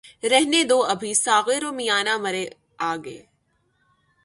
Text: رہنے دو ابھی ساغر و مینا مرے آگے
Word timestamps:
رہنے 0.23 0.63
دو 0.63 0.79
ابھی 0.85 1.13
ساغر 1.13 1.63
و 1.65 1.71
مینا 1.71 2.17
مرے 2.17 2.45
آگے 2.91 3.19